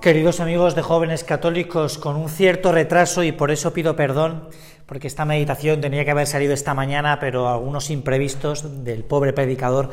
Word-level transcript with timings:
Queridos 0.00 0.38
amigos 0.38 0.76
de 0.76 0.82
jóvenes 0.82 1.24
católicos, 1.24 1.98
con 1.98 2.14
un 2.14 2.28
cierto 2.28 2.70
retraso 2.70 3.24
y 3.24 3.32
por 3.32 3.50
eso 3.50 3.72
pido 3.72 3.96
perdón, 3.96 4.48
porque 4.86 5.08
esta 5.08 5.24
meditación 5.24 5.80
tenía 5.80 6.04
que 6.04 6.12
haber 6.12 6.28
salido 6.28 6.54
esta 6.54 6.72
mañana, 6.72 7.18
pero 7.18 7.48
algunos 7.48 7.90
imprevistos 7.90 8.84
del 8.84 9.02
pobre 9.02 9.32
predicador 9.32 9.90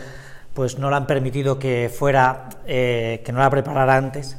pues 0.54 0.78
no 0.78 0.92
la 0.92 0.98
han 0.98 1.08
permitido 1.08 1.58
que 1.58 1.90
fuera, 1.92 2.50
eh, 2.68 3.24
que 3.26 3.32
no 3.32 3.40
la 3.40 3.50
preparara 3.50 3.98
antes. 3.98 4.38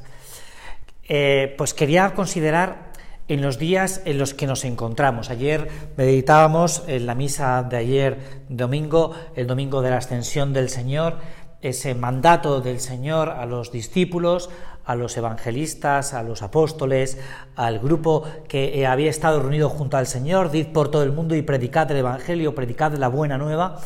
Eh, 1.09 1.53
pues 1.59 1.75
quería 1.75 2.15
considerar 2.15 2.93
en 3.27 3.43
los 3.43 3.59
días 3.59 4.03
en 4.05 4.19
los 4.19 4.35
que 4.35 4.47
nos 4.47 4.65
encontramos. 4.65 5.31
Ayer 5.31 5.69
meditábamos 5.97 6.85
en 6.87 7.07
la 7.07 7.17
misa 7.17 7.65
de 7.65 7.77
ayer 7.77 8.19
domingo, 8.49 9.17
el 9.35 9.49
domingo 9.49 9.83
de 9.83 9.91
la 9.91 9.97
ascensión 9.97 10.53
del 10.53 10.69
Señor, 10.69 11.19
ese 11.61 11.97
mandato 11.97 12.61
del 12.61 12.79
Señor 12.79 13.31
a 13.31 13.47
los 13.47 13.73
discípulos, 13.73 14.49
a 14.87 14.95
los 14.95 15.17
evangelistas, 15.17 16.15
a 16.15 16.23
los 16.23 16.43
apóstoles, 16.43 17.19
al 17.57 17.81
grupo 17.81 18.25
que 18.49 18.79
eh, 18.79 18.87
había 18.87 19.11
estado 19.11 19.41
reunido 19.41 19.69
junto 19.69 19.97
al 19.97 20.07
Señor, 20.07 20.51
did 20.51 20.69
por 20.69 20.91
todo 20.91 21.03
el 21.03 21.13
mundo 21.13 21.35
y 21.35 21.43
predicad 21.43 21.91
el 21.91 21.99
Evangelio, 21.99 22.55
predicad 22.55 22.93
la 22.95 23.09
buena 23.09 23.37
nueva, 23.37 23.81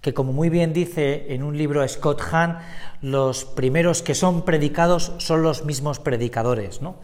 que 0.00 0.14
como 0.14 0.32
muy 0.32 0.50
bien 0.50 0.72
dice 0.72 1.34
en 1.34 1.42
un 1.42 1.58
libro 1.58 1.86
Scott 1.86 2.22
Hahn, 2.30 2.58
los 3.02 3.44
primeros 3.44 4.02
que 4.02 4.14
son 4.14 4.42
predicados 4.42 5.12
son 5.18 5.42
los 5.42 5.64
mismos 5.64 5.98
predicadores, 5.98 6.80
¿no? 6.80 6.96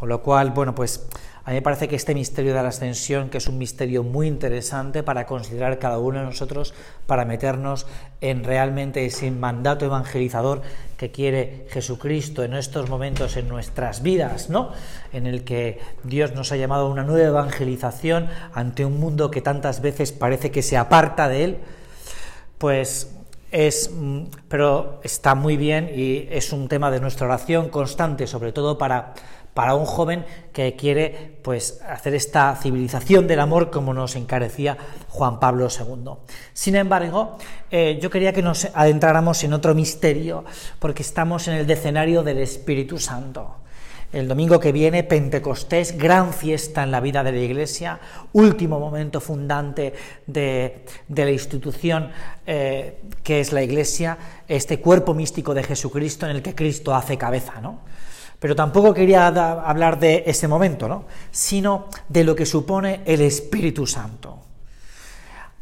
Con 0.00 0.08
lo 0.08 0.22
cual, 0.22 0.52
bueno, 0.52 0.74
pues 0.74 1.06
a 1.44 1.50
mí 1.50 1.56
me 1.56 1.60
parece 1.60 1.86
que 1.86 1.94
este 1.94 2.14
misterio 2.14 2.54
de 2.54 2.62
la 2.62 2.70
ascensión, 2.70 3.28
que 3.28 3.36
es 3.36 3.48
un 3.48 3.58
misterio 3.58 4.02
muy 4.02 4.28
interesante 4.28 5.02
para 5.02 5.26
considerar 5.26 5.78
cada 5.78 5.98
uno 5.98 6.20
de 6.20 6.24
nosotros, 6.24 6.72
para 7.06 7.26
meternos 7.26 7.86
en 8.22 8.42
realmente 8.42 9.04
ese 9.04 9.30
mandato 9.30 9.84
evangelizador 9.84 10.62
que 10.96 11.10
quiere 11.10 11.66
Jesucristo 11.68 12.42
en 12.42 12.54
estos 12.54 12.88
momentos 12.88 13.36
en 13.36 13.46
nuestras 13.46 14.02
vidas, 14.02 14.48
¿no? 14.48 14.72
En 15.12 15.26
el 15.26 15.44
que 15.44 15.80
Dios 16.02 16.32
nos 16.32 16.50
ha 16.50 16.56
llamado 16.56 16.86
a 16.86 16.90
una 16.90 17.04
nueva 17.04 17.28
evangelización 17.28 18.30
ante 18.54 18.86
un 18.86 18.98
mundo 18.98 19.30
que 19.30 19.42
tantas 19.42 19.82
veces 19.82 20.12
parece 20.12 20.50
que 20.50 20.62
se 20.62 20.78
aparta 20.78 21.28
de 21.28 21.44
él, 21.44 21.58
pues 22.56 23.20
es, 23.50 23.90
mm, 23.92 24.22
pero 24.48 25.00
está 25.02 25.34
muy 25.34 25.56
bien 25.56 25.90
y 25.94 26.28
es 26.30 26.52
un 26.52 26.68
tema 26.68 26.90
de 26.90 27.00
nuestra 27.00 27.26
oración 27.26 27.68
constante, 27.68 28.26
sobre 28.26 28.52
todo 28.52 28.78
para 28.78 29.14
para 29.54 29.74
un 29.74 29.84
joven 29.84 30.24
que 30.52 30.76
quiere 30.76 31.38
pues 31.42 31.80
hacer 31.88 32.14
esta 32.14 32.54
civilización 32.56 33.26
del 33.26 33.40
amor 33.40 33.70
como 33.70 33.92
nos 33.94 34.16
encarecía 34.16 34.76
Juan 35.08 35.40
Pablo 35.40 35.68
II. 35.68 36.12
Sin 36.52 36.76
embargo, 36.76 37.36
eh, 37.70 37.98
yo 38.00 38.10
quería 38.10 38.32
que 38.32 38.42
nos 38.42 38.66
adentráramos 38.74 39.42
en 39.44 39.52
otro 39.52 39.74
misterio 39.74 40.44
porque 40.78 41.02
estamos 41.02 41.48
en 41.48 41.54
el 41.54 41.66
decenario 41.66 42.22
del 42.22 42.38
Espíritu 42.38 42.98
Santo. 42.98 43.56
El 44.12 44.26
domingo 44.26 44.58
que 44.58 44.72
viene, 44.72 45.04
Pentecostés, 45.04 45.96
gran 45.96 46.32
fiesta 46.32 46.82
en 46.82 46.90
la 46.90 46.98
vida 46.98 47.22
de 47.22 47.30
la 47.30 47.38
Iglesia, 47.38 48.00
último 48.32 48.80
momento 48.80 49.20
fundante 49.20 49.94
de, 50.26 50.84
la 51.14 51.30
institución 51.30 52.10
eh, 52.44 52.98
que 53.22 53.38
es 53.38 53.52
la 53.52 53.62
Iglesia, 53.62 54.18
este 54.48 54.80
cuerpo 54.80 55.14
místico 55.14 55.54
de 55.54 55.62
Jesucristo 55.62 56.26
en 56.26 56.34
el 56.34 56.42
que 56.42 56.56
Cristo 56.56 56.92
hace 56.92 57.16
cabeza, 57.16 57.60
¿no? 57.60 57.82
Pero 58.40 58.56
tampoco 58.56 58.94
quería 58.94 59.26
hablar 59.26 60.00
de 60.00 60.24
ese 60.26 60.48
momento, 60.48 60.88
¿no? 60.88 61.04
sino 61.30 61.88
de 62.08 62.24
lo 62.24 62.34
que 62.34 62.46
supone 62.46 63.02
el 63.04 63.20
Espíritu 63.20 63.86
Santo. 63.86 64.38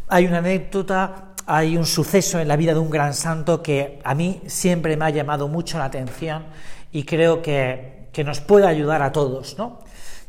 Hay 0.07 0.27
una 0.27 0.39
anécdota, 0.39 1.35
hay 1.45 1.77
un 1.77 1.85
suceso 1.85 2.39
en 2.39 2.47
la 2.47 2.57
vida 2.57 2.75
de 2.75 2.79
un 2.79 2.89
gran 2.89 3.15
santo 3.15 3.63
que 3.63 3.99
a 4.05 4.15
mí 4.15 4.43
siempre 4.47 4.97
me 4.97 5.07
ha 5.07 5.11
llamado 5.11 5.49
mucho 5.49 5.77
la 5.79 5.87
atención 5.87 6.45
y 6.93 7.03
creo 7.03 7.43
que, 7.43 7.99
nos 8.25 8.41
puede 8.41 8.67
ayudar 8.67 9.01
a 9.01 9.13
todos, 9.13 9.57
¿no? 9.59 9.79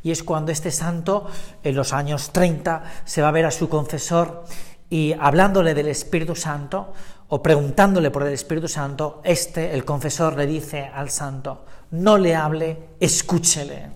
Y 0.03 0.11
es 0.11 0.21
cuando 0.21 0.51
este 0.51 0.69
santo, 0.69 1.25
en 1.63 1.75
los 1.75 1.91
años 1.91 2.29
30, 2.31 2.83
se 3.03 3.23
va 3.23 3.29
a 3.29 3.31
ver 3.31 3.47
a 3.47 3.51
su 3.51 3.67
confesor 3.67 4.43
y 4.91 5.13
hablándole 5.19 5.73
del 5.73 5.87
Espíritu 5.87 6.35
Santo 6.35 6.93
o 7.29 7.41
preguntándole 7.41 8.11
por 8.11 8.21
el 8.27 8.33
Espíritu 8.33 8.67
Santo, 8.67 9.21
este, 9.23 9.73
el 9.73 9.85
confesor, 9.85 10.37
le 10.37 10.45
dice 10.45 10.85
al 10.93 11.09
santo, 11.09 11.65
no 11.91 12.17
le 12.17 12.35
hable, 12.35 12.77
escúchele. 12.99 13.91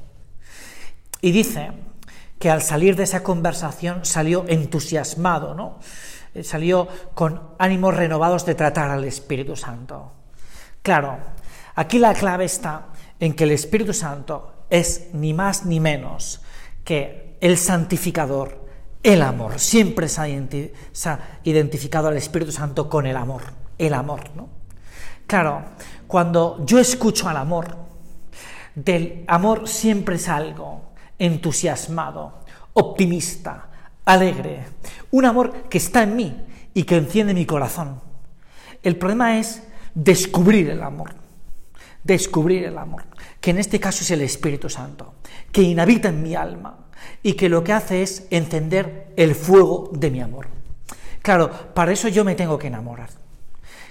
Y 1.21 1.31
dice 1.31 1.71
que 2.39 2.49
al 2.49 2.61
salir 2.61 2.95
de 2.95 3.03
esa 3.03 3.23
conversación 3.23 4.03
salió 4.05 4.45
entusiasmado, 4.47 5.55
¿no? 5.55 5.79
Eh, 6.33 6.43
salió 6.43 6.87
con 7.13 7.41
ánimos 7.59 7.95
renovados 7.95 8.45
de 8.45 8.55
tratar 8.55 8.89
al 8.89 9.05
Espíritu 9.05 9.55
Santo. 9.55 10.11
Claro, 10.81 11.17
aquí 11.75 11.99
la 11.99 12.13
clave 12.13 12.45
está 12.45 12.87
en 13.19 13.33
que 13.33 13.45
el 13.45 13.51
Espíritu 13.51 13.93
Santo 13.93 14.65
es 14.69 15.09
ni 15.13 15.33
más 15.33 15.65
ni 15.65 15.79
menos 15.79 16.41
que 16.83 17.37
el 17.39 17.57
santificador, 17.57 18.67
el 19.03 19.21
amor. 19.21 19.59
Siempre 19.59 20.09
se 20.09 20.21
ha, 20.21 21.19
identificado 21.43 22.07
al 22.07 22.17
Espíritu 22.17 22.51
Santo 22.51 22.89
con 22.89 23.05
el 23.05 23.15
amor, 23.15 23.43
el 23.77 23.93
amor, 23.93 24.31
¿no? 24.35 24.62
Claro, 25.27 25.63
cuando 26.07 26.63
yo 26.65 26.79
escucho 26.79 27.29
al 27.29 27.37
amor, 27.37 27.77
del 28.75 29.23
amor 29.27 29.67
siempre 29.67 30.17
salgo 30.17 30.93
entusiasmado, 31.19 32.39
optimista, 32.73 33.69
alegre, 34.05 34.65
un 35.11 35.25
amor 35.25 35.69
que 35.69 35.77
está 35.77 36.03
en 36.03 36.15
mí 36.15 36.35
y 36.73 36.83
que 36.83 36.97
enciende 36.97 37.33
mi 37.33 37.45
corazón. 37.45 38.01
El 38.81 38.97
problema 38.97 39.37
es 39.37 39.63
descubrir 39.93 40.69
el 40.69 40.83
amor, 40.83 41.13
descubrir 42.03 42.65
el 42.65 42.77
amor, 42.77 43.03
que 43.39 43.51
en 43.51 43.59
este 43.59 43.79
caso 43.79 44.01
es 44.01 44.11
el 44.11 44.21
Espíritu 44.21 44.69
Santo, 44.69 45.15
que 45.51 45.61
inhabita 45.61 46.09
en 46.09 46.23
mi 46.23 46.35
alma, 46.35 46.79
y 47.21 47.33
que 47.33 47.49
lo 47.49 47.63
que 47.63 47.73
hace 47.73 48.01
es 48.01 48.27
encender 48.29 49.13
el 49.15 49.35
fuego 49.35 49.89
de 49.93 50.11
mi 50.11 50.21
amor. 50.21 50.47
Claro, 51.21 51.49
para 51.73 51.91
eso 51.91 52.07
yo 52.07 52.23
me 52.23 52.35
tengo 52.35 52.57
que 52.57 52.67
enamorar. 52.67 53.09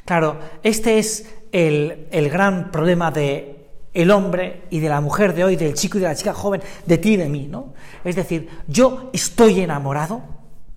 Claro, 0.05 0.39
este 0.63 0.99
es 0.99 1.29
el, 1.53 2.09
gran 2.31 2.71
problema 2.71 3.11
de 3.11 3.69
el 3.95 4.11
hombre 4.11 4.63
y 4.71 4.81
de 4.81 4.89
la 4.89 5.01
mujer 5.01 5.35
de 5.35 5.45
hoy, 5.45 5.57
del 5.57 5.75
chico 5.75 5.99
y 5.99 6.01
de 6.01 6.09
la 6.09 6.15
chica 6.15 6.33
joven, 6.33 6.63
de 6.87 6.99
ti 6.99 7.13
y 7.13 7.17
de 7.17 7.29
mí, 7.29 7.47
¿no? 7.47 7.75
Es 8.05 8.17
decir, 8.17 8.49
yo 8.67 9.11
estoy 9.13 9.61
enamorado, 9.61 10.23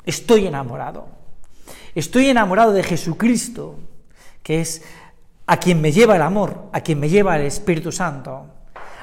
estoy 0.05 0.47
enamorado, 0.47 1.07
estoy 1.95 2.27
enamorado 2.27 2.73
de 2.73 2.83
Jesucristo, 2.83 3.79
que 4.43 4.61
es 4.61 4.83
a 5.47 5.57
quien 5.57 5.79
me 5.79 5.91
lleva 5.91 6.17
el 6.17 6.21
amor, 6.21 6.69
a 6.73 6.81
quien 6.81 6.99
me 6.99 7.09
lleva 7.09 7.37
el 7.37 7.45
Espíritu 7.45 7.91
Santo, 7.91 8.47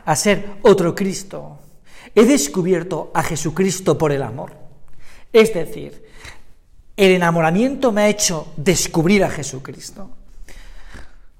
a 0.05 0.15
ser 0.15 0.57
otro 0.63 0.95
Cristo, 0.95 1.59
He 2.15 2.25
descubierto 2.25 3.11
a 3.15 3.23
Jesucristo 3.23 3.97
por 3.97 4.13
el 4.13 4.23
amor. 4.23 4.53
Es 5.33 5.55
decir, 5.55 6.05
el 7.03 7.13
enamoramiento 7.13 7.91
me 7.91 8.03
ha 8.03 8.09
hecho 8.09 8.53
descubrir 8.57 9.25
a 9.25 9.31
Jesucristo. 9.31 10.11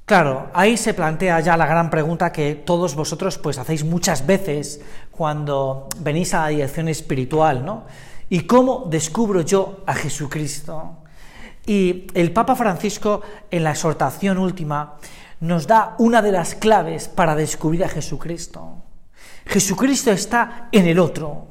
Claro, 0.05 0.51
ahí 0.55 0.77
se 0.77 0.93
plantea 0.93 1.39
ya 1.39 1.57
la 1.57 1.67
gran 1.67 1.89
pregunta 1.89 2.33
que 2.33 2.57
todos 2.57 2.97
vosotros 2.97 3.39
pues 3.39 3.59
hacéis 3.59 3.85
muchas 3.85 4.27
veces 4.27 4.81
cuando 5.13 5.89
venís 6.01 6.35
a 6.35 6.43
la 6.43 6.49
dirección 6.49 6.89
espiritual, 6.89 7.65
¿no? 7.65 7.85
¿Y 8.29 8.41
cómo 8.41 8.87
descubro 8.91 9.43
yo 9.43 9.85
a 9.87 9.95
Jesucristo? 9.95 10.97
Y 11.65 12.09
el 12.15 12.33
Papa 12.33 12.57
Francisco 12.57 13.23
en 13.49 13.63
la 13.63 13.71
exhortación 13.71 14.39
última 14.39 14.97
nos 15.39 15.69
da 15.69 15.95
una 15.99 16.23
de 16.23 16.33
las 16.33 16.57
claves 16.57 17.07
para 17.07 17.37
descubrir 17.37 17.85
a 17.85 17.89
Jesucristo. 17.89 18.83
Jesucristo 19.47 20.11
está 20.11 20.69
en 20.73 20.89
el 20.89 20.99
otro, 20.99 21.47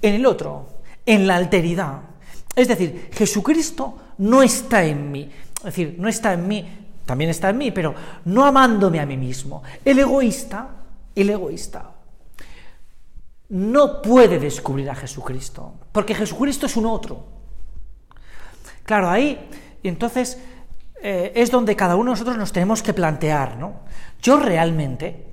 en 0.00 0.14
el 0.14 0.26
otro, 0.26 0.68
en 1.04 1.26
la 1.26 1.34
alteridad. 1.34 2.11
Es 2.54 2.68
decir, 2.68 3.10
Jesucristo 3.12 3.98
no 4.18 4.42
está 4.42 4.84
en 4.84 5.10
mí. 5.10 5.30
Es 5.58 5.64
decir, 5.64 5.96
no 5.98 6.08
está 6.08 6.32
en 6.34 6.46
mí, 6.48 6.68
también 7.06 7.30
está 7.30 7.50
en 7.50 7.58
mí, 7.58 7.70
pero 7.70 7.94
no 8.24 8.44
amándome 8.44 9.00
a 9.00 9.06
mí 9.06 9.16
mismo. 9.16 9.62
El 9.84 9.98
egoísta, 9.98 10.68
el 11.14 11.30
egoísta, 11.30 11.90
no 13.50 14.00
puede 14.02 14.38
descubrir 14.38 14.88
a 14.90 14.94
Jesucristo, 14.94 15.74
porque 15.92 16.14
Jesucristo 16.14 16.66
es 16.66 16.76
un 16.76 16.86
otro. 16.86 17.26
Claro, 18.82 19.10
ahí, 19.10 19.48
entonces, 19.82 20.38
eh, 21.02 21.32
es 21.34 21.50
donde 21.50 21.76
cada 21.76 21.96
uno 21.96 22.06
de 22.06 22.14
nosotros 22.14 22.36
nos 22.36 22.52
tenemos 22.52 22.82
que 22.82 22.94
plantear, 22.94 23.56
¿no? 23.56 23.80
Yo 24.20 24.38
realmente, 24.38 25.26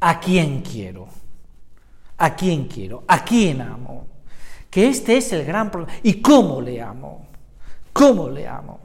¿a 0.00 0.20
quién 0.20 0.62
quiero? 0.62 1.08
¿A 2.18 2.34
quién 2.34 2.68
quiero? 2.68 3.04
¿A 3.08 3.24
quién 3.24 3.60
amo? 3.60 4.06
Que 4.74 4.88
este 4.88 5.16
es 5.16 5.32
el 5.32 5.44
gran 5.44 5.70
problema. 5.70 6.00
¿Y 6.02 6.14
cómo 6.14 6.60
le 6.60 6.82
amo? 6.82 7.28
¿Cómo 7.92 8.28
le 8.28 8.48
amo? 8.48 8.80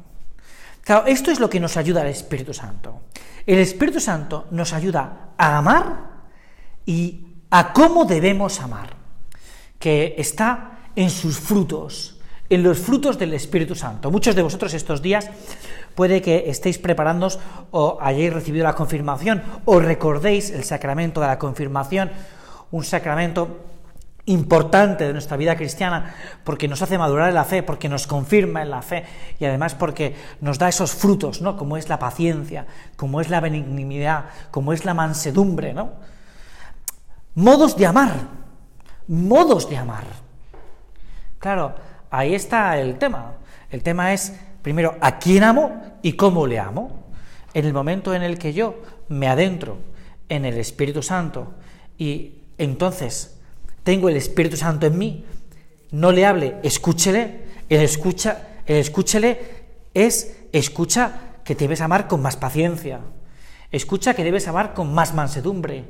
Claro, 0.84 1.08
esto 1.08 1.32
es 1.32 1.40
lo 1.40 1.50
que 1.50 1.60
nos 1.60 1.78
ayuda 1.78 2.04
el 2.04 2.10
Espíritu 2.10 2.54
Santo. 2.54 3.02
El 3.44 3.58
Espíritu 3.58 4.00
Santo 4.00 4.46
nos 4.52 4.72
ayuda 4.74 5.30
a 5.36 5.58
amar 5.58 6.12
y 6.86 7.26
a 7.50 7.74
cómo 7.74 8.06
debemos 8.06 8.60
amar, 8.60 8.98
que 9.80 10.14
está 10.20 10.92
en 10.96 11.10
sus 11.10 11.40
frutos, 11.40 12.20
en 12.52 12.62
los 12.62 12.78
frutos 12.78 13.18
del 13.18 13.34
Espíritu 13.34 13.74
Santo. 13.74 14.12
Muchos 14.12 14.36
de 14.36 14.44
vosotros 14.44 14.76
estos 14.76 15.02
días 15.02 15.28
puede 15.96 16.22
que 16.22 16.52
estéis 16.52 16.78
preparándoos 16.78 17.40
o 17.72 17.98
hayáis 18.00 18.32
recibido 18.32 18.64
la 18.64 18.76
confirmación 18.76 19.42
o 19.66 19.80
recordéis 19.80 20.52
el 20.52 20.66
sacramento 20.66 21.20
de 21.20 21.26
la 21.26 21.40
confirmación, 21.40 22.12
un 22.70 22.84
sacramento 22.84 23.79
importante 24.30 25.06
de 25.06 25.14
nuestra 25.14 25.38
vida 25.38 25.56
cristiana 25.56 26.14
porque 26.44 26.68
nos 26.68 26.82
hace 26.82 26.98
madurar 26.98 27.30
en 27.30 27.36
la 27.36 27.46
fe, 27.46 27.64
porque 27.64 27.90
nos 27.90 28.06
confirma 28.06 28.62
en 28.62 28.70
la 28.70 28.82
fe 28.82 29.04
y 29.40 29.46
además 29.46 29.74
porque 29.74 30.16
nos 30.40 30.60
da 30.60 30.70
esos 30.70 30.94
frutos, 30.94 31.42
¿no? 31.42 31.58
Como 31.58 31.78
es 31.78 31.90
la 31.90 31.98
paciencia, 31.98 32.68
como 32.96 33.22
es 33.22 33.30
la 33.30 33.40
benignidad, 33.40 34.26
como 34.52 34.72
es 34.72 34.86
la 34.86 34.94
mansedumbre, 34.94 35.74
¿no? 35.74 35.94
Modos 37.34 37.76
de 37.76 37.88
amar, 37.88 38.14
modos 39.08 39.68
de 39.68 39.78
amar. 39.78 40.06
Claro, 41.40 41.74
ahí 42.12 42.36
está 42.36 42.78
el 42.80 42.98
tema. 42.98 43.34
El 43.72 43.82
tema 43.82 44.14
es, 44.14 44.40
primero, 44.62 44.96
a 45.02 45.18
quién 45.18 45.44
amo 45.44 45.82
y 46.02 46.14
cómo 46.14 46.46
le 46.46 46.60
amo. 46.60 47.08
En 47.54 47.66
el 47.66 47.74
momento 47.74 48.14
en 48.14 48.22
el 48.22 48.38
que 48.38 48.54
yo 48.54 48.82
me 49.08 49.28
adentro 49.28 49.78
en 50.28 50.46
el 50.46 50.58
Espíritu 50.60 51.02
Santo 51.02 51.54
y 51.98 52.44
entonces 52.60 53.39
tengo 53.90 54.08
el 54.08 54.18
Espíritu 54.18 54.56
Santo 54.56 54.86
en 54.86 55.00
mí, 55.00 55.26
no 55.90 56.12
le 56.12 56.24
hable, 56.24 56.58
escúchele, 56.62 57.40
el 57.70 57.82
escucha, 57.82 58.50
el 58.68 58.76
escúchele 58.76 59.40
es 59.96 60.38
escucha 60.54 61.40
que 61.44 61.56
debes 61.56 61.82
amar 61.82 62.08
con 62.08 62.22
más 62.22 62.38
paciencia, 62.38 63.00
escucha 63.72 64.14
que 64.14 64.24
debes 64.24 64.48
amar 64.48 64.76
con 64.76 64.94
más 64.94 65.16
mansedumbre, 65.16 65.86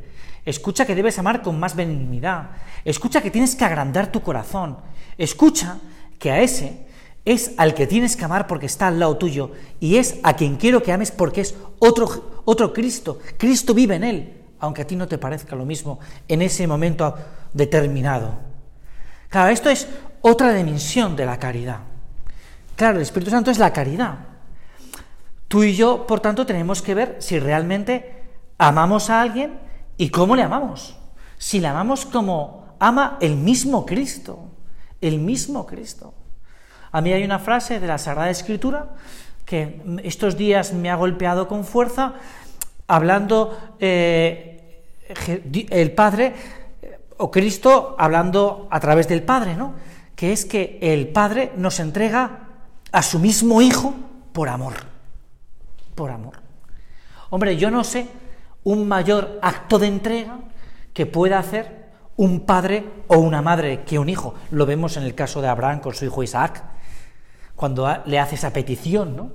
escucha 0.46 0.86
que 0.86 0.96
debes 0.96 1.19
amar 1.19 1.42
con 1.42 1.60
más 1.60 1.75
benignidad, 1.75 2.51
escucha 2.86 3.19
que 3.22 3.31
tienes 3.31 3.54
que 3.57 3.66
agrandar 3.66 4.13
tu 4.13 4.22
corazón, 4.22 4.78
escucha 5.18 5.80
que 6.19 6.31
a 6.31 6.42
ese 6.42 6.88
es 7.25 7.51
al 7.57 7.74
que 7.74 7.86
tienes 7.86 8.16
que 8.16 8.24
amar 8.24 8.48
porque 8.48 8.68
está 8.68 8.88
al 8.88 9.00
lado 9.00 9.18
tuyo 9.18 9.51
y 9.81 9.98
es 9.98 10.22
a 10.24 10.38
quien 10.38 10.56
quiero 10.56 10.81
que 10.81 10.94
ames 10.94 11.12
porque 11.12 11.42
es 11.42 11.54
otro, 11.80 12.44
otro 12.46 12.72
Cristo, 12.72 13.19
Cristo 13.38 13.74
vive 13.74 13.96
en 13.96 14.06
él, 14.06 14.38
aunque 14.60 14.84
a 14.84 14.88
ti 14.88 14.96
no 14.96 15.08
te 15.08 15.18
parezca 15.18 15.56
lo 15.56 15.66
mismo 15.66 16.00
en 16.28 16.42
ese 16.42 16.68
momento 16.68 17.16
determinado. 17.54 18.34
Claro, 19.30 19.50
esto 19.50 19.70
es 19.70 19.88
otra 20.22 20.54
dimensión 20.54 21.16
de 21.16 21.26
la 21.26 21.38
caridad. 21.38 21.80
Claro, 22.76 22.98
el 22.98 23.04
Espíritu 23.04 23.32
Santo 23.32 23.52
es 23.52 23.60
la 23.60 23.74
caridad. 23.74 24.20
Tú 25.48 25.64
y 25.64 25.76
yo, 25.76 26.06
por 26.06 26.20
tanto, 26.20 26.46
tenemos 26.46 26.82
que 26.82 26.96
ver 26.96 27.18
si 27.20 27.40
realmente 27.40 28.24
amamos 28.58 29.10
a 29.10 29.22
alguien 29.22 29.60
y 29.98 30.10
cómo 30.10 30.36
le 30.36 30.44
amamos. 30.44 30.96
Si 31.38 31.60
le 31.60 31.68
amamos 31.68 32.06
como 32.06 32.76
ama 32.80 33.18
el 33.20 33.36
mismo 33.36 33.86
Cristo, 33.86 34.52
el 35.02 35.20
mismo 35.20 35.66
Cristo. 35.66 36.14
A 36.92 37.02
mí 37.02 37.12
hay 37.12 37.24
una 37.24 37.40
frase 37.40 37.80
de 37.80 37.88
la 37.88 37.98
Sagrada 37.98 38.30
Escritura 38.30 38.96
que 39.46 39.82
estos 40.04 40.38
días 40.38 40.74
me 40.74 40.92
ha 40.92 40.96
golpeado 40.96 41.48
con 41.48 41.66
fuerza, 41.66 42.14
hablando 42.88 43.58
eh, 43.80 44.49
el 45.70 45.92
Padre 45.92 46.34
o 47.18 47.32
Cristo 47.32 47.96
hablando 47.98 48.68
a 48.70 48.80
través 48.80 49.08
del 49.08 49.24
Padre, 49.24 49.56
¿no? 49.56 49.74
Que 50.16 50.32
es 50.32 50.46
que 50.46 50.78
el 50.82 51.10
Padre 51.10 51.54
nos 51.58 51.80
entrega 51.80 52.48
a 52.92 53.02
su 53.02 53.20
mismo 53.20 53.62
Hijo 53.62 53.94
por 54.34 54.50
amor. 54.50 54.74
Por 55.96 56.12
amor. 56.12 56.40
Hombre, 57.30 57.58
yo 57.58 57.70
no 57.70 57.84
sé 57.84 58.08
un 58.64 58.88
mayor 58.88 59.40
acto 59.42 59.80
de 59.80 59.88
entrega 59.88 60.40
que 60.94 61.06
pueda 61.06 61.40
hacer 61.40 61.80
un 62.18 62.42
padre 62.42 62.86
o 63.08 63.18
una 63.18 63.42
madre 63.42 63.84
que 63.86 63.98
un 63.98 64.10
hijo. 64.10 64.36
Lo 64.52 64.66
vemos 64.66 64.98
en 64.98 65.04
el 65.04 65.16
caso 65.16 65.42
de 65.42 65.48
Abraham 65.48 65.80
con 65.80 65.94
su 65.94 66.06
hijo 66.06 66.24
Isaac, 66.24 66.64
cuando 67.56 67.88
le 68.06 68.20
hace 68.20 68.36
esa 68.36 68.52
petición, 68.52 69.16
¿no? 69.16 69.32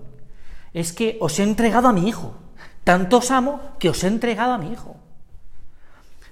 Es 0.73 0.93
que 0.93 1.17
os 1.21 1.39
he 1.39 1.45
entregado 1.45 1.89
a 1.89 1.93
mi 1.93 2.09
hijo. 2.09 2.35
Tanto 2.83 3.19
os 3.19 3.31
amo 3.31 3.61
que 3.79 3.89
os 3.89 4.05
he 4.05 4.09
entregado 4.09 4.53
a 4.53 4.59
mi 4.59 4.73
hijo. 4.73 4.97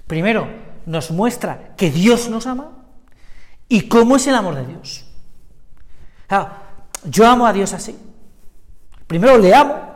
Primero, 0.07 0.47
nos 0.85 1.11
muestra 1.11 1.75
que 1.77 1.89
Dios 1.89 2.29
nos 2.29 2.47
ama 2.47 2.71
y 3.67 3.87
cómo 3.87 4.15
es 4.15 4.27
el 4.27 4.35
amor 4.35 4.55
de 4.55 4.65
Dios. 4.65 5.05
yo 7.05 7.27
amo 7.27 7.45
a 7.45 7.53
Dios 7.53 7.73
así. 7.73 7.97
Primero 9.07 9.37
le 9.37 9.53
amo. 9.53 9.93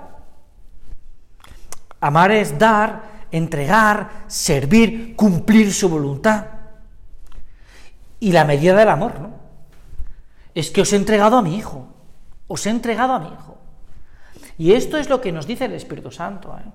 Amar 2.00 2.31
es 2.31 2.57
dar, 2.57 3.25
entregar, 3.31 4.25
servir, 4.27 5.15
cumplir 5.15 5.74
su 5.74 5.89
voluntad. 5.89 6.45
Y 8.19 8.31
la 8.31 8.45
medida 8.45 8.75
del 8.75 8.89
amor, 8.89 9.19
¿no? 9.19 9.33
Es 10.53 10.71
que 10.71 10.81
os 10.81 10.94
he 10.94 10.95
entregado 10.95 11.38
a 11.38 11.42
mi 11.42 11.56
hijo. 11.56 11.88
Os 12.48 12.65
he 12.65 12.69
entregado 12.69 13.13
a 13.13 13.19
mi 13.19 13.27
hijo. 13.27 13.57
Y 14.57 14.74
esto 14.74 14.98
es 14.98 15.10
lo 15.10 15.21
que 15.21 15.31
nos 15.31 15.45
dice 15.45 15.65
el 15.65 15.74
Espíritu 15.74 16.12
Santo. 16.12 16.57
¿eh? 16.57 16.71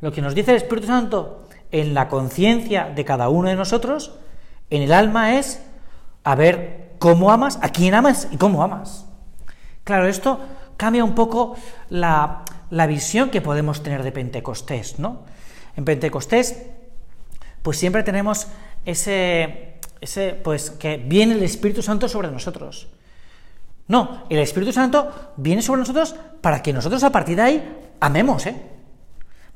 Lo 0.00 0.12
que 0.12 0.20
nos 0.20 0.34
dice 0.34 0.50
el 0.50 0.58
Espíritu 0.58 0.88
Santo 0.88 1.47
en 1.70 1.94
la 1.94 2.08
conciencia 2.08 2.90
de 2.94 3.04
cada 3.04 3.28
uno 3.28 3.48
de 3.48 3.56
nosotros, 3.56 4.14
en 4.70 4.82
el 4.82 4.92
alma, 4.92 5.36
es 5.38 5.62
a 6.24 6.34
ver 6.34 6.94
cómo 6.98 7.30
amas, 7.30 7.58
a 7.62 7.70
quién 7.70 7.94
amas 7.94 8.28
y 8.30 8.36
cómo 8.36 8.62
amas. 8.62 9.06
Claro, 9.84 10.06
esto 10.06 10.40
cambia 10.76 11.04
un 11.04 11.14
poco 11.14 11.56
la, 11.90 12.44
visión 12.88 13.30
que 13.30 13.40
podemos 13.40 13.82
tener 13.82 14.02
de 14.02 14.12
Pentecostés, 14.12 14.98
¿no? 14.98 15.22
En 15.76 15.84
Pentecostés, 15.84 16.62
pues 17.62 17.78
siempre 17.78 18.02
tenemos 18.02 18.48
ese, 18.84 19.78
ese, 20.00 20.34
pues 20.34 20.70
que 20.70 20.96
viene 20.96 21.34
el 21.34 21.42
Espíritu 21.42 21.82
Santo 21.82 22.08
sobre 22.08 22.30
nosotros. 22.30 22.88
No, 23.86 24.24
el 24.28 24.38
Espíritu 24.38 24.72
Santo 24.72 25.32
viene 25.36 25.62
sobre 25.62 25.80
nosotros 25.80 26.14
para 26.42 26.62
que 26.62 26.72
nosotros 26.72 27.02
a 27.04 27.10
partir 27.10 27.36
de 27.36 27.42
ahí 27.42 27.78
amemos, 28.00 28.46
¿eh? 28.46 28.77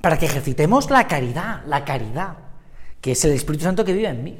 Para 0.02 0.18
que 0.18 0.26
ejercitemos 0.26 0.90
la 0.90 1.06
caridad, 1.06 1.64
la 1.66 1.84
caridad, 1.84 2.36
que 3.00 3.12
es 3.12 3.24
el 3.24 3.32
Espíritu 3.32 3.64
Santo 3.64 3.84
que 3.84 3.92
vive 3.94 4.08
en 4.08 4.22
mí. 4.22 4.36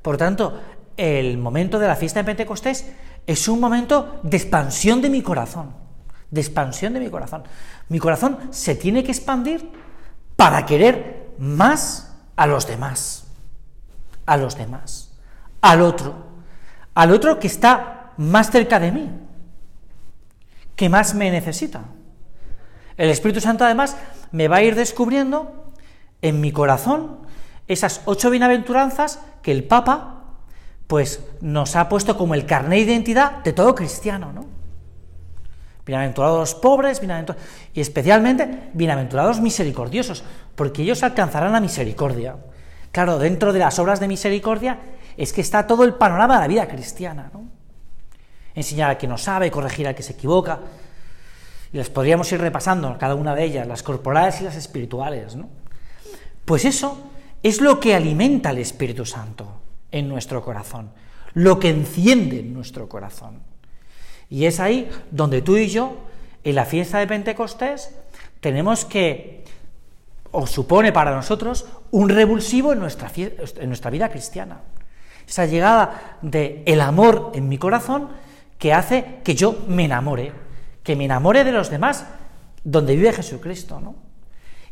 Por 0.00 0.16
tanto, 0.16 0.58
el 0.96 1.38
momento 1.38 1.78
de 1.78 1.86
la 1.86 1.94
fiesta 1.94 2.20
de 2.20 2.24
Pentecostés 2.24 2.90
es 3.26 3.46
un 3.46 3.60
momento 3.60 4.20
de 4.22 4.36
expansión 4.38 5.00
de 5.00 5.10
mi 5.10 5.22
corazón, 5.22 5.74
de 6.30 6.40
expansión 6.40 6.94
de 6.94 7.00
mi 7.00 7.10
corazón. 7.10 7.44
Mi 7.88 7.98
corazón 7.98 8.38
se 8.50 8.74
tiene 8.74 9.04
que 9.04 9.12
expandir 9.12 9.70
para 10.34 10.66
querer 10.66 11.34
más 11.38 12.14
a 12.34 12.46
los 12.46 12.66
demás, 12.66 13.26
a 14.24 14.38
los 14.38 14.56
demás, 14.56 15.12
al 15.60 15.82
otro, 15.82 16.14
al 16.94 17.12
otro 17.12 17.38
que 17.38 17.46
está 17.48 18.12
más 18.16 18.50
cerca 18.50 18.80
de 18.80 18.92
mí, 18.92 19.10
que 20.74 20.88
más 20.88 21.14
me 21.14 21.30
necesita. 21.30 21.84
El 22.96 23.10
Espíritu 23.10 23.40
Santo 23.40 23.64
además 23.64 23.96
me 24.30 24.48
va 24.48 24.56
a 24.56 24.62
ir 24.62 24.74
descubriendo 24.74 25.72
en 26.20 26.40
mi 26.40 26.52
corazón 26.52 27.18
esas 27.68 28.02
ocho 28.04 28.30
bienaventuranzas 28.30 29.20
que 29.42 29.52
el 29.52 29.64
Papa 29.64 30.24
pues 30.86 31.24
nos 31.40 31.74
ha 31.76 31.88
puesto 31.88 32.16
como 32.16 32.34
el 32.34 32.44
carné 32.44 32.76
de 32.76 32.82
identidad 32.82 33.42
de 33.44 33.52
todo 33.52 33.74
cristiano, 33.74 34.32
¿no? 34.32 34.44
Bienaventurados 35.86 36.38
los 36.38 36.54
pobres, 36.54 37.00
bienaventurados, 37.00 37.44
y 37.74 37.80
especialmente 37.80 38.70
bienaventurados 38.72 39.40
misericordiosos, 39.40 40.22
porque 40.54 40.82
ellos 40.82 41.02
alcanzarán 41.02 41.52
la 41.52 41.60
misericordia. 41.60 42.36
Claro, 42.92 43.18
dentro 43.18 43.52
de 43.52 43.58
las 43.58 43.78
obras 43.78 44.00
de 44.00 44.06
misericordia 44.06 44.78
es 45.16 45.32
que 45.32 45.40
está 45.40 45.66
todo 45.66 45.84
el 45.84 45.94
panorama 45.94 46.34
de 46.34 46.40
la 46.40 46.48
vida 46.48 46.68
cristiana, 46.68 47.30
¿no? 47.32 47.44
Enseñar 48.54 48.90
al 48.90 48.98
que 48.98 49.08
no 49.08 49.16
sabe, 49.16 49.50
corregir 49.50 49.88
al 49.88 49.94
que 49.94 50.02
se 50.02 50.12
equivoca, 50.12 50.60
y 51.72 51.78
las 51.78 51.88
podríamos 51.88 52.30
ir 52.32 52.40
repasando, 52.40 52.96
cada 52.98 53.14
una 53.14 53.34
de 53.34 53.44
ellas, 53.44 53.66
las 53.66 53.82
corporales 53.82 54.40
y 54.40 54.44
las 54.44 54.56
espirituales, 54.56 55.36
¿no? 55.36 55.48
Pues 56.44 56.64
eso 56.64 57.10
es 57.42 57.60
lo 57.60 57.80
que 57.80 57.94
alimenta 57.94 58.50
el 58.50 58.58
Espíritu 58.58 59.06
Santo 59.06 59.60
en 59.90 60.08
nuestro 60.08 60.42
corazón, 60.42 60.90
lo 61.34 61.58
que 61.58 61.70
enciende 61.70 62.42
nuestro 62.42 62.88
corazón. 62.88 63.40
Y 64.28 64.46
es 64.46 64.60
ahí 64.60 64.90
donde 65.10 65.42
tú 65.42 65.56
y 65.56 65.68
yo, 65.68 65.96
en 66.44 66.54
la 66.54 66.64
fiesta 66.64 66.98
de 66.98 67.06
Pentecostés, 67.06 67.94
tenemos 68.40 68.84
que, 68.84 69.44
o 70.30 70.46
supone 70.46 70.92
para 70.92 71.14
nosotros, 71.14 71.66
un 71.90 72.08
revulsivo 72.08 72.72
en 72.72 72.80
nuestra, 72.80 73.10
en 73.14 73.68
nuestra 73.68 73.90
vida 73.90 74.08
cristiana. 74.08 74.60
Esa 75.26 75.46
llegada 75.46 76.18
de 76.22 76.62
el 76.66 76.80
amor 76.80 77.32
en 77.34 77.48
mi 77.48 77.58
corazón 77.58 78.08
que 78.58 78.72
hace 78.72 79.20
que 79.24 79.34
yo 79.34 79.64
me 79.68 79.84
enamore, 79.84 80.32
que 80.82 80.96
me 80.96 81.04
enamore 81.04 81.44
de 81.44 81.52
los 81.52 81.70
demás 81.70 82.06
donde 82.64 82.96
vive 82.96 83.12
Jesucristo, 83.12 83.80
¿no? 83.80 83.94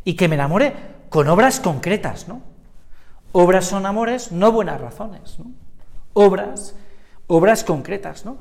Y 0.05 0.15
que 0.15 0.29
me 0.29 0.35
enamore 0.35 0.75
con 1.09 1.29
obras 1.29 1.61
concretas, 1.61 2.29
¿no? 2.29 2.43
Obras 3.33 3.67
son 3.67 3.87
amores, 3.87 4.33
no 4.33 4.53
buenas 4.53 4.81
razones, 4.81 5.39
¿no? 5.39 5.47
Obras, 6.15 6.75
obras 7.27 7.65
concretas, 7.65 8.25
¿no? 8.25 8.39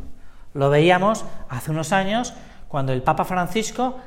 Lo 0.53 0.69
veíamos 0.69 1.25
hace 1.49 1.71
unos 1.71 1.91
años 1.91 2.33
cuando 2.67 2.93
el 2.93 3.03
Papa 3.03 3.25
Francisco, 3.25 3.97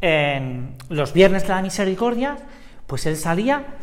en 0.00 0.76
los 0.88 1.12
viernes 1.12 1.42
de 1.42 1.48
la 1.50 1.62
misericordia, 1.62 2.36
pues 2.86 3.06
él 3.06 3.16
salía 3.16 3.76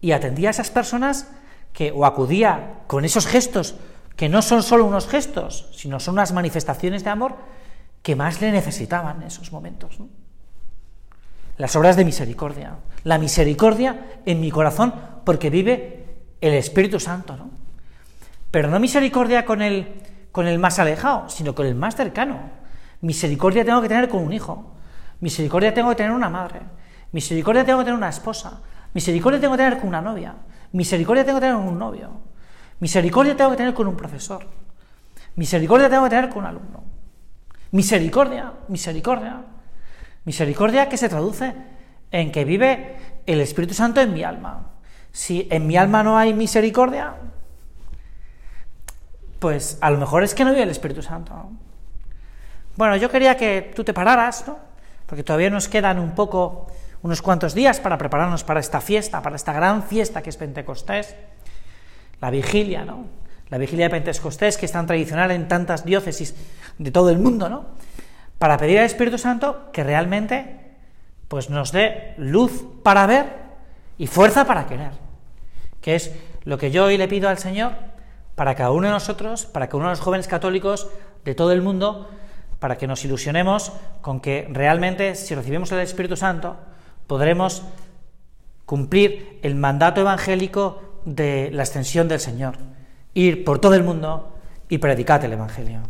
y 0.00 0.12
atendía 0.12 0.48
a 0.48 0.52
esas 0.52 0.70
personas 0.70 1.30
que, 1.72 1.92
o 1.92 2.06
acudía 2.06 2.80
con 2.86 3.04
esos 3.04 3.26
gestos 3.26 3.74
que 4.16 4.30
no 4.30 4.40
son 4.40 4.62
solo 4.62 4.86
unos 4.86 5.06
gestos, 5.06 5.68
sino 5.72 6.00
son 6.00 6.14
unas 6.14 6.32
manifestaciones 6.32 7.04
de 7.04 7.10
amor 7.10 7.36
que 8.06 8.14
más 8.14 8.40
le 8.40 8.52
necesitaban 8.52 9.20
en 9.20 9.26
esos 9.26 9.50
momentos. 9.50 9.98
Las 11.56 11.74
obras 11.74 11.96
de 11.96 12.04
misericordia, 12.04 12.76
la 13.02 13.18
misericordia 13.18 14.20
en 14.24 14.40
mi 14.40 14.48
corazón 14.52 14.94
porque 15.24 15.50
vive 15.50 16.04
el 16.40 16.54
Espíritu 16.54 17.00
Santo, 17.00 17.36
¿no? 17.36 17.50
Pero 18.52 18.70
no 18.70 18.78
misericordia 18.78 19.44
con 19.44 19.60
el, 19.60 20.02
con 20.30 20.46
el 20.46 20.60
más 20.60 20.78
alejado, 20.78 21.28
sino 21.28 21.52
con 21.56 21.66
el 21.66 21.74
más 21.74 21.96
cercano. 21.96 22.38
Misericordia 23.00 23.64
tengo 23.64 23.82
que 23.82 23.88
tener 23.88 24.08
con 24.08 24.22
un 24.22 24.32
hijo, 24.32 24.76
misericordia 25.18 25.74
tengo 25.74 25.88
que 25.88 25.96
tener 25.96 26.12
una 26.12 26.30
madre, 26.30 26.60
misericordia 27.10 27.64
tengo 27.64 27.80
que 27.80 27.86
tener 27.86 27.98
una 27.98 28.10
esposa, 28.10 28.62
misericordia 28.94 29.40
tengo 29.40 29.54
que 29.54 29.64
tener 29.64 29.80
con 29.80 29.88
una 29.88 30.00
novia, 30.00 30.36
misericordia 30.70 31.24
tengo 31.24 31.40
que 31.40 31.46
tener 31.46 31.56
con 31.56 31.66
un 31.66 31.76
novio, 31.80 32.20
misericordia 32.78 33.36
tengo 33.36 33.50
que 33.50 33.56
tener 33.56 33.74
con 33.74 33.88
un 33.88 33.96
profesor, 33.96 34.46
misericordia 35.34 35.90
tengo 35.90 36.04
que 36.04 36.10
tener 36.10 36.28
con 36.28 36.44
un 36.44 36.46
alumno. 36.46 36.85
Misericordia, 37.72 38.52
misericordia. 38.68 39.42
Misericordia 40.24 40.88
que 40.88 40.96
se 40.96 41.08
traduce 41.08 41.54
en 42.10 42.32
que 42.32 42.44
vive 42.44 42.96
el 43.26 43.40
Espíritu 43.40 43.74
Santo 43.74 44.00
en 44.00 44.12
mi 44.12 44.22
alma. 44.22 44.70
Si 45.12 45.48
en 45.50 45.66
mi 45.66 45.76
alma 45.76 46.02
no 46.02 46.18
hay 46.18 46.34
misericordia, 46.34 47.14
pues 49.38 49.78
a 49.80 49.90
lo 49.90 49.98
mejor 49.98 50.24
es 50.24 50.34
que 50.34 50.44
no 50.44 50.50
vive 50.50 50.62
el 50.62 50.70
Espíritu 50.70 51.02
Santo. 51.02 51.50
Bueno, 52.76 52.96
yo 52.96 53.10
quería 53.10 53.36
que 53.36 53.72
tú 53.74 53.84
te 53.84 53.94
pararas, 53.94 54.46
¿no? 54.46 54.58
Porque 55.06 55.22
todavía 55.22 55.50
nos 55.50 55.68
quedan 55.68 55.98
un 55.98 56.14
poco, 56.14 56.66
unos 57.02 57.22
cuantos 57.22 57.54
días 57.54 57.80
para 57.80 57.96
prepararnos 57.96 58.44
para 58.44 58.60
esta 58.60 58.80
fiesta, 58.80 59.22
para 59.22 59.36
esta 59.36 59.52
gran 59.52 59.82
fiesta 59.82 60.22
que 60.22 60.30
es 60.30 60.36
Pentecostés, 60.36 61.16
la 62.20 62.30
vigilia, 62.30 62.84
¿no? 62.84 63.06
La 63.48 63.58
vigilia 63.58 63.86
de 63.86 63.90
Pentecostés, 63.90 64.56
que 64.56 64.66
es 64.66 64.72
tan 64.72 64.86
tradicional 64.86 65.30
en 65.30 65.48
tantas 65.48 65.84
diócesis 65.84 66.34
de 66.78 66.90
todo 66.90 67.10
el 67.10 67.18
mundo, 67.18 67.48
¿no? 67.48 67.66
Para 68.38 68.58
pedir 68.58 68.78
al 68.78 68.86
Espíritu 68.86 69.18
Santo 69.18 69.70
que 69.72 69.84
realmente 69.84 70.66
pues 71.28 71.50
nos 71.50 71.72
dé 71.72 72.14
luz 72.18 72.64
para 72.82 73.06
ver 73.06 73.26
y 73.98 74.06
fuerza 74.06 74.46
para 74.46 74.66
querer, 74.66 74.92
que 75.80 75.94
es 75.94 76.12
lo 76.44 76.58
que 76.58 76.70
yo 76.70 76.84
hoy 76.84 76.98
le 76.98 77.08
pido 77.08 77.28
al 77.28 77.38
Señor 77.38 77.72
para 78.34 78.54
cada 78.54 78.70
uno 78.70 78.86
de 78.86 78.92
nosotros, 78.92 79.46
para 79.46 79.66
cada 79.66 79.78
uno 79.78 79.86
de 79.86 79.92
los 79.92 80.00
jóvenes 80.00 80.28
católicos 80.28 80.88
de 81.24 81.34
todo 81.34 81.52
el 81.52 81.62
mundo, 81.62 82.08
para 82.58 82.78
que 82.78 82.86
nos 82.86 83.04
ilusionemos 83.04 83.72
con 84.02 84.20
que 84.20 84.48
realmente 84.50 85.14
si 85.14 85.34
recibimos 85.34 85.72
el 85.72 85.80
Espíritu 85.80 86.16
Santo 86.16 86.56
podremos 87.06 87.62
cumplir 88.64 89.38
el 89.42 89.54
mandato 89.54 90.00
evangélico 90.00 90.82
de 91.04 91.50
la 91.52 91.62
extensión 91.62 92.08
del 92.08 92.20
Señor, 92.20 92.56
ir 93.16 93.44
por 93.44 93.58
todo 93.58 93.74
el 93.74 93.82
mundo 93.82 94.34
y 94.68 94.78
predicar 94.78 95.24
el 95.24 95.32
Evangelio. 95.32 95.80